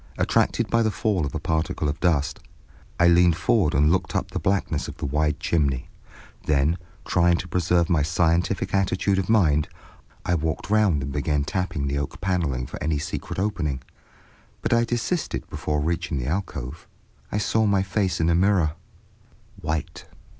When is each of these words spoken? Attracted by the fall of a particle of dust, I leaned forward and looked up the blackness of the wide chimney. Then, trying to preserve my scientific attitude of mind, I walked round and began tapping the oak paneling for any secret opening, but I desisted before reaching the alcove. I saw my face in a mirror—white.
Attracted 0.17 0.67
by 0.67 0.81
the 0.81 0.89
fall 0.89 1.27
of 1.27 1.35
a 1.35 1.39
particle 1.39 1.87
of 1.87 1.99
dust, 1.99 2.39
I 2.99 3.07
leaned 3.07 3.37
forward 3.37 3.75
and 3.75 3.91
looked 3.91 4.15
up 4.15 4.31
the 4.31 4.39
blackness 4.39 4.87
of 4.87 4.97
the 4.97 5.05
wide 5.05 5.39
chimney. 5.39 5.89
Then, 6.47 6.79
trying 7.05 7.37
to 7.37 7.47
preserve 7.47 7.87
my 7.87 8.01
scientific 8.01 8.73
attitude 8.73 9.19
of 9.19 9.29
mind, 9.29 9.69
I 10.25 10.33
walked 10.33 10.71
round 10.71 11.03
and 11.03 11.11
began 11.11 11.43
tapping 11.43 11.85
the 11.85 11.99
oak 11.99 12.19
paneling 12.19 12.65
for 12.65 12.81
any 12.83 12.97
secret 12.97 13.37
opening, 13.37 13.83
but 14.63 14.73
I 14.73 14.85
desisted 14.85 15.47
before 15.51 15.79
reaching 15.81 16.17
the 16.17 16.25
alcove. 16.25 16.87
I 17.31 17.37
saw 17.37 17.67
my 17.67 17.83
face 17.83 18.19
in 18.19 18.27
a 18.27 18.33
mirror—white. 18.33 20.05